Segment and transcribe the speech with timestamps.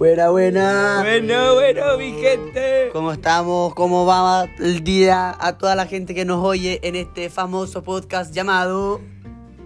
[0.00, 1.02] Buena, buena.
[1.02, 2.88] Bueno, bueno, mi gente.
[2.90, 3.74] ¿Cómo estamos?
[3.74, 8.32] ¿Cómo va el día a toda la gente que nos oye en este famoso podcast
[8.32, 9.02] llamado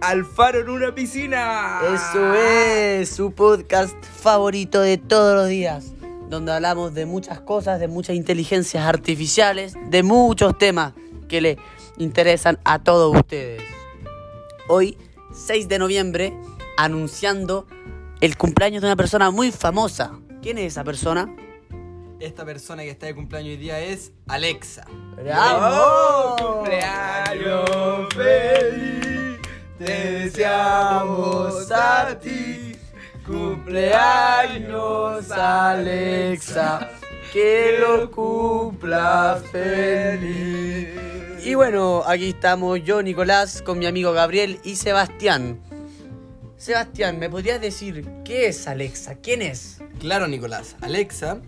[0.00, 1.82] Alfaro en una piscina.
[1.82, 5.92] Eso es, su podcast favorito de todos los días,
[6.30, 10.94] donde hablamos de muchas cosas, de muchas inteligencias artificiales, de muchos temas
[11.28, 11.58] que le
[11.98, 13.60] interesan a todos ustedes.
[14.66, 14.96] Hoy,
[15.34, 16.32] 6 de noviembre,
[16.78, 17.66] anunciando
[18.22, 20.12] el cumpleaños de una persona muy famosa.
[20.40, 21.34] ¿Quién es esa persona?
[22.20, 24.86] Esta persona que está de cumpleaños hoy día es Alexa.
[24.88, 29.40] ¡Oh, cumpleaños feliz!
[29.76, 32.76] Te deseamos a ti.
[33.26, 36.90] Cumpleaños, Alexa.
[37.32, 40.90] Que lo cumpla feliz.
[41.44, 45.58] Y bueno, aquí estamos yo, Nicolás, con mi amigo Gabriel y Sebastián.
[46.62, 49.16] Sebastián, ¿me podrías decir qué es Alexa?
[49.16, 49.78] ¿Quién es?
[49.98, 50.76] Claro, Nicolás.
[50.80, 51.40] Alexa,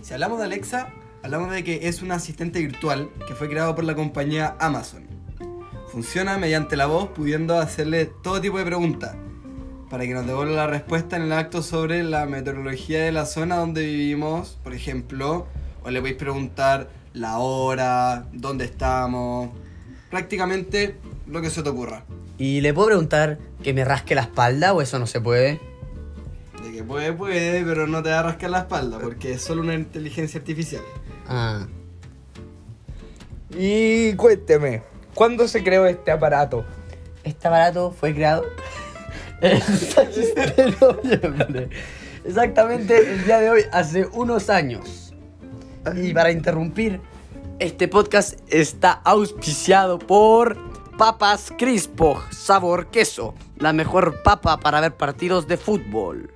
[0.00, 0.92] si hablamos de Alexa,
[1.24, 5.08] hablamos de que es un asistente virtual que fue creado por la compañía Amazon.
[5.90, 9.16] Funciona mediante la voz, pudiendo hacerle todo tipo de preguntas
[9.90, 13.56] para que nos devuelva la respuesta en el acto sobre la meteorología de la zona
[13.56, 15.48] donde vivimos, por ejemplo,
[15.82, 19.50] o le podéis preguntar la hora, dónde estamos,
[20.10, 20.94] prácticamente
[21.26, 22.04] lo que se te ocurra.
[22.38, 25.60] ¿Y le puedo preguntar que me rasque la espalda o eso no se puede?
[26.62, 29.62] De que puede, puede, pero no te va a rascar la espalda porque es solo
[29.62, 30.82] una inteligencia artificial.
[31.28, 31.66] Ah,
[33.56, 34.82] Y cuénteme,
[35.14, 36.64] ¿cuándo se creó este aparato?
[37.24, 38.44] este aparato fue creado
[39.42, 41.68] el 6 de noviembre.
[42.24, 45.14] Exactamente el día de hoy, hace unos años.
[45.96, 47.00] Y para interrumpir,
[47.58, 50.56] este podcast está auspiciado por
[51.00, 53.34] Papas Crispo, sabor queso.
[53.56, 56.30] La mejor papa para ver partidos de fútbol.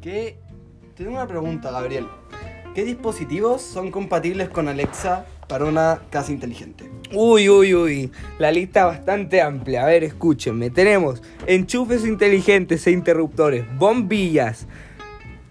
[0.00, 0.36] ¿Qué?
[0.96, 2.08] Tengo una pregunta, Gabriel.
[2.74, 6.90] ¿Qué dispositivos son compatibles con Alexa para una casa inteligente?
[7.14, 8.12] Uy, uy, uy.
[8.40, 9.84] La lista bastante amplia.
[9.84, 10.70] A ver, escúchenme.
[10.70, 14.66] Tenemos enchufes inteligentes e interruptores, bombillas,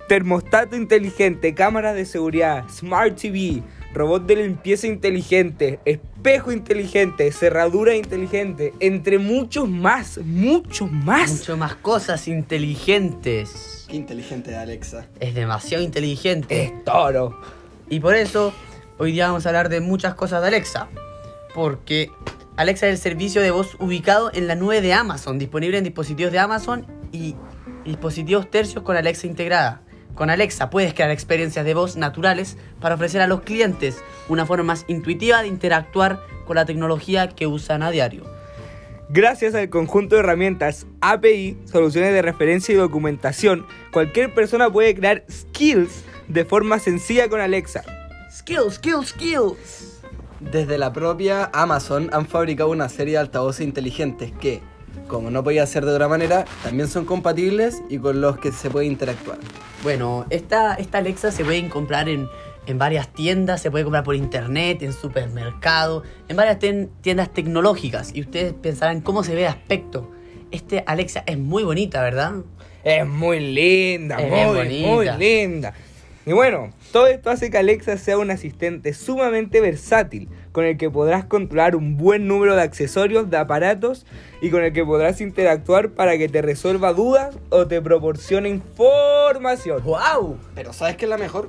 [0.08, 8.74] termostato inteligente, cámara de seguridad, smart TV, robot de limpieza inteligente, espejo inteligente, cerradura inteligente,
[8.80, 11.32] entre muchos más, muchos más.
[11.32, 13.86] Mucho más cosas inteligentes.
[13.88, 15.08] Qué inteligente de Alexa.
[15.20, 16.64] Es demasiado inteligente.
[16.64, 17.40] Es toro.
[17.90, 18.54] Y por eso,
[18.98, 20.90] hoy día vamos a hablar de muchas cosas de Alexa.
[21.54, 22.12] Porque
[22.58, 26.32] Alexa es el servicio de voz ubicado en la nube de Amazon, disponible en dispositivos
[26.34, 27.36] de Amazon y
[27.86, 29.84] dispositivos tercios con Alexa integrada.
[30.16, 34.64] Con Alexa puedes crear experiencias de voz naturales para ofrecer a los clientes una forma
[34.64, 38.24] más intuitiva de interactuar con la tecnología que usan a diario.
[39.09, 45.26] Gracias al conjunto de herramientas API, soluciones de referencia y documentación, cualquier persona puede crear
[45.30, 47.84] skills de forma sencilla con Alexa.
[48.32, 50.02] Skills, skills, skills.
[50.40, 54.62] Desde la propia Amazon han fabricado una serie de altavoces inteligentes que,
[55.08, 58.70] como no podía ser de otra manera, también son compatibles y con los que se
[58.70, 59.38] puede interactuar.
[59.84, 62.28] Bueno, esta, esta Alexa se puede comprar en,
[62.66, 68.12] en varias tiendas, se puede comprar por internet, en supermercado, en varias ten- tiendas tecnológicas.
[68.16, 70.12] Y ustedes pensarán cómo se ve de aspecto.
[70.52, 72.34] Este Alexa es muy bonita, ¿verdad?
[72.84, 74.88] Es muy linda, Es muy, bonita.
[74.88, 75.74] muy linda.
[76.28, 80.90] Y bueno, todo esto hace que Alexa sea un asistente sumamente versátil, con el que
[80.90, 84.08] podrás controlar un buen número de accesorios, de aparatos,
[84.41, 89.84] y con el que podrás interactuar para que te resuelva dudas o te proporcione información.
[89.84, 90.40] ¡Wow!
[90.56, 91.47] Pero ¿sabes qué es la mejor?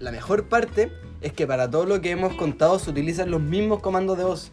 [0.00, 0.90] La mejor parte
[1.20, 4.50] es que para todo lo que hemos contado se utilizan los mismos comandos de voz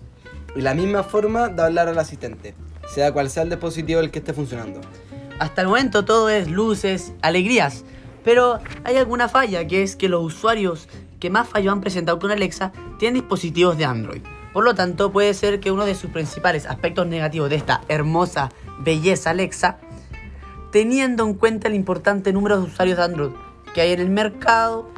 [0.58, 2.54] y la misma forma de hablar al asistente,
[2.94, 4.82] sea cual sea el dispositivo el que esté funcionando.
[5.40, 7.86] Hasta el momento todo es luces, alegrías.
[8.24, 10.88] Pero hay alguna falla, que es que los usuarios
[11.20, 14.22] que más fallo han presentado con Alexa tienen dispositivos de Android.
[14.54, 18.50] Por lo tanto, puede ser que uno de sus principales aspectos negativos de esta hermosa
[18.80, 19.78] belleza Alexa,
[20.72, 23.32] teniendo en cuenta el importante número de usuarios de Android
[23.74, 24.90] que hay en el mercado,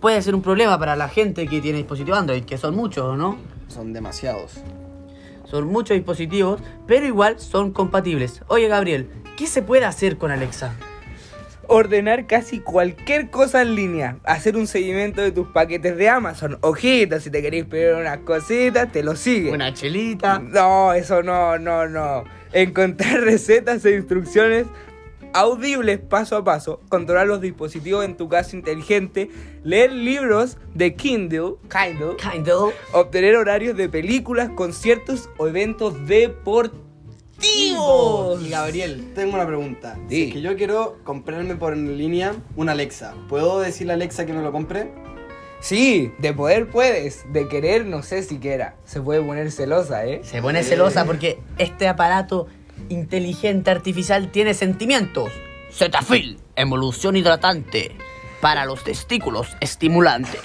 [0.00, 3.38] puede ser un problema para la gente que tiene dispositivos Android, que son muchos, ¿no?
[3.68, 4.60] Son demasiados.
[5.44, 8.42] Son muchos dispositivos, pero igual son compatibles.
[8.48, 10.74] Oye, Gabriel, ¿qué se puede hacer con Alexa?
[11.70, 16.58] Ordenar casi cualquier cosa en línea, hacer un seguimiento de tus paquetes de Amazon.
[16.62, 19.52] Ojito, si te queréis pedir unas cositas, te lo sigue.
[19.52, 20.40] Una chelita.
[20.40, 22.24] No, eso no, no, no.
[22.52, 24.66] Encontrar recetas e instrucciones
[25.32, 29.30] audibles paso a paso, controlar los dispositivos en tu casa inteligente,
[29.62, 32.74] leer libros de Kindle, Kindle, Kindle.
[32.92, 36.89] obtener horarios de películas, conciertos o eventos deportivos.
[37.42, 39.96] Y Gabriel, tengo una pregunta.
[40.08, 40.16] Sí.
[40.16, 44.26] Si es que yo quiero comprarme por en línea una Alexa, ¿puedo decirle a Alexa
[44.26, 44.90] que me lo compre?
[45.60, 48.76] Sí, de poder puedes, de querer no sé siquiera.
[48.84, 50.22] Se puede poner celosa, ¿eh?
[50.24, 52.46] Se pone celosa porque este aparato
[52.88, 55.30] inteligente artificial tiene sentimientos.
[55.70, 57.92] Cetaphil, emulsión hidratante.
[58.40, 60.38] Para los testículos, estimulante.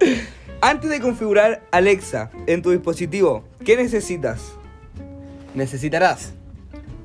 [0.60, 4.52] Antes de configurar Alexa en tu dispositivo, ¿qué necesitas?
[5.54, 6.32] Necesitarás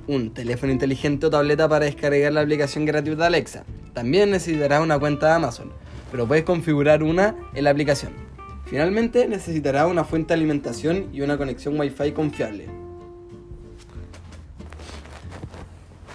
[0.07, 3.63] un teléfono inteligente o tableta para descargar la aplicación gratuita de Alexa.
[3.93, 5.71] También necesitarás una cuenta de Amazon,
[6.11, 8.13] pero puedes configurar una en la aplicación.
[8.65, 12.67] Finalmente necesitarás una fuente de alimentación y una conexión Wi-Fi confiable.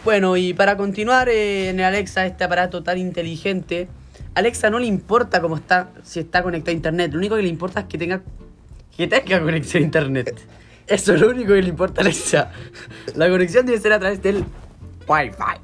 [0.05, 3.89] Bueno, y para continuar eh, en Alexa, este aparato tan inteligente,
[4.35, 7.13] Alexa no le importa cómo está, si está conectado a internet.
[7.13, 8.23] Lo único que le importa es que tenga,
[8.97, 10.41] que tenga conexión a internet.
[10.91, 12.51] Eso es lo único que le importa a Alexa.
[13.15, 14.45] La conexión debe ser a través del
[15.07, 15.61] Wi-Fi.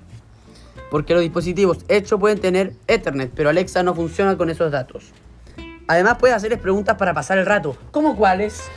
[0.89, 5.11] Porque los dispositivos hechos pueden tener Ethernet, pero Alexa no funciona con esos datos.
[5.89, 7.77] Además puede hacerles preguntas para pasar el rato.
[7.91, 8.71] ¿Cómo cuáles?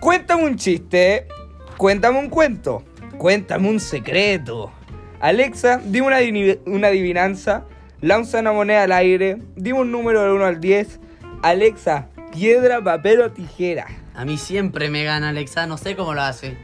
[0.00, 1.28] Cuéntame un chiste,
[1.76, 2.82] cuéntame un cuento,
[3.18, 4.72] cuéntame un secreto.
[5.20, 6.16] Alexa, dime una,
[6.64, 7.64] una adivinanza,
[8.00, 11.00] lanza una moneda al aire, dime un número del 1 al 10.
[11.42, 14.01] Alexa, piedra, papel o tijera.
[14.14, 16.56] A mí siempre me gana Alexa, no sé cómo lo hace.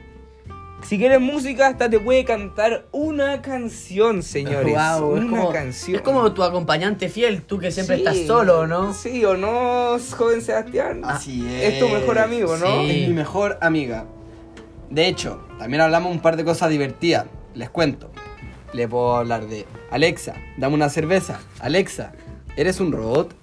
[0.83, 4.73] Si quieres música, hasta te puede cantar una canción, señores.
[4.73, 5.97] Guau, una es como, canción.
[5.97, 8.95] Es como tu acompañante fiel, tú que siempre Sí, estás solo, ¿no?
[8.95, 11.00] Sí, o no, joven Sebastián.
[11.05, 12.67] Así Es tu mejor amigo, ¿no?
[12.83, 12.91] Sí.
[13.03, 14.06] Es mi mejor amiga.
[14.89, 17.27] De hecho, también hablamos un par de cosas divertidas.
[17.55, 18.11] Les cuento.
[18.73, 21.41] Le puedo hablar de Alexa, dame una cerveza.
[21.59, 22.12] Alexa,
[22.56, 23.35] ¿eres un robot?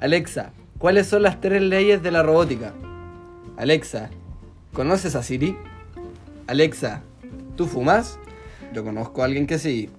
[0.00, 2.72] Alexa, ¿cuáles son las tres leyes de la robótica?
[3.56, 4.10] Alexa,
[4.72, 5.56] ¿conoces a Siri?
[6.46, 7.02] Alexa,
[7.56, 8.18] ¿tú fumas?
[8.72, 9.90] Yo conozco a alguien que sí.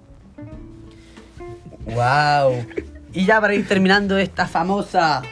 [1.86, 2.66] Wow.
[3.12, 5.22] Y ya para ir terminando esta famosa,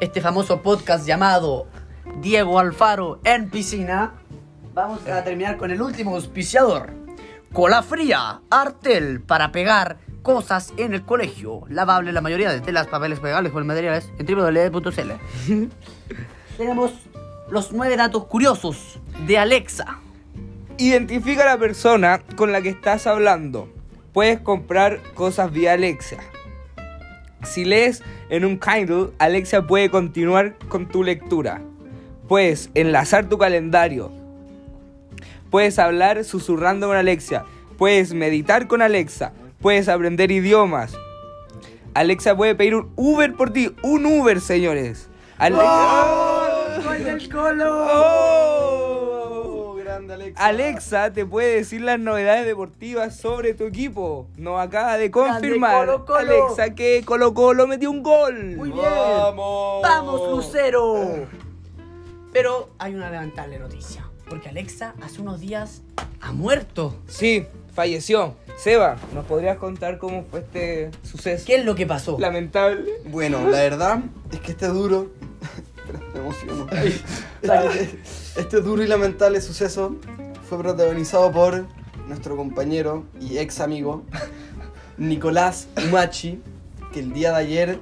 [0.00, 1.68] este famoso podcast llamado
[2.20, 4.14] Diego Alfaro en piscina,
[4.74, 6.90] vamos a terminar con el último auspiciador.
[7.52, 11.62] Cola fría, Artel, para pegar cosas en el colegio.
[11.68, 15.12] Lavable la mayoría de telas, papeles pegables con materiales en www.cl.
[16.56, 16.92] Tenemos
[17.50, 19.98] los nueve datos curiosos de Alexa.
[20.78, 23.68] Identifica a la persona con la que estás hablando.
[24.12, 26.16] Puedes comprar cosas vía Alexa.
[27.42, 31.60] Si lees en un Kindle, Alexa puede continuar con tu lectura.
[32.28, 34.12] Puedes enlazar tu calendario.
[35.50, 37.44] Puedes hablar susurrando con Alexa.
[37.76, 39.32] Puedes meditar con Alexa.
[39.60, 40.92] Puedes aprender idiomas.
[41.94, 43.74] Alexa puede pedir un Uber por ti.
[43.82, 45.08] Un Uber, señores.
[45.38, 45.64] Alexa.
[45.66, 46.39] ¡Oh!
[49.80, 50.46] Grande Alexa!
[50.46, 54.28] Alexa te puede decir las novedades deportivas sobre tu equipo.
[54.36, 56.18] Nos acaba de confirmar Colo Colo.
[56.18, 58.56] Alexa que Colo Colo metió un gol.
[58.56, 58.84] Muy bien.
[58.84, 59.82] ¡Vamos!
[59.82, 61.26] ¡Vamos, Lucero!
[62.32, 64.06] Pero hay una lamentable noticia.
[64.28, 65.82] Porque Alexa hace unos días
[66.20, 66.94] ha muerto.
[67.08, 68.36] Sí, falleció.
[68.56, 71.44] Seba, ¿nos podrías contar cómo fue este suceso?
[71.46, 72.16] ¿Qué es lo que pasó?
[72.20, 72.84] Lamentable.
[73.06, 74.00] Bueno, la verdad
[74.30, 75.10] es que este duro.
[76.14, 76.66] Me emociono.
[78.36, 79.96] Este, duro y lamentable suceso
[80.48, 81.66] fue protagonizado por
[82.06, 84.04] nuestro compañero y ex amigo
[84.98, 86.42] Nicolás Umachi,
[86.92, 87.80] que el día de ayer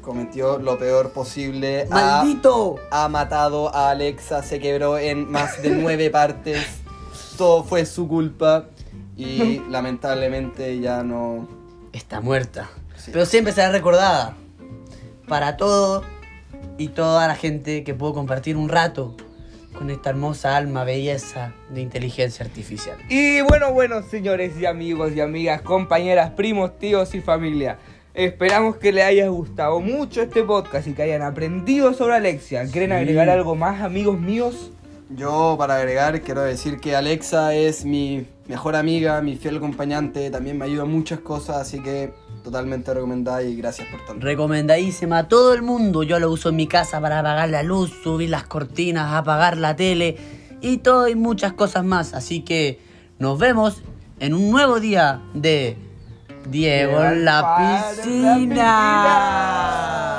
[0.00, 1.86] cometió lo peor posible.
[1.90, 2.76] Ha, ¡Maldito!
[2.90, 6.64] ha matado a Alexa, se quebró en más de nueve partes.
[7.36, 8.66] Todo fue su culpa
[9.16, 11.48] y lamentablemente ya no.
[11.92, 12.70] Está muerta.
[12.96, 13.10] Sí.
[13.12, 14.36] Pero siempre será recordada.
[15.28, 16.02] Para todo
[16.78, 19.14] y toda la gente que pudo compartir un rato
[19.72, 22.96] con esta hermosa alma, belleza de inteligencia artificial.
[23.08, 27.78] Y bueno, bueno, señores y amigos y amigas, compañeras, primos, tíos y familia.
[28.14, 32.66] Esperamos que les haya gustado mucho este podcast y que hayan aprendido sobre Alexia.
[32.70, 32.96] ¿Quieren Sí.
[32.96, 34.70] agregar algo más, amigos míos?
[35.08, 40.58] Yo, para agregar, quiero decir que Alexa es mi mejor amiga, mi fiel acompañante, también
[40.58, 44.24] me ayuda en muchas cosas, así que totalmente recomendada y gracias por tanto.
[44.24, 46.02] Recomendadísima a todo el mundo.
[46.02, 49.76] Yo lo uso en mi casa para apagar la luz, subir las cortinas, apagar la
[49.76, 50.16] tele
[50.60, 52.14] y todo y muchas cosas más.
[52.14, 52.80] Así que
[53.18, 53.82] nos vemos
[54.20, 55.76] en un nuevo día de
[56.48, 60.11] Diego en la piscina.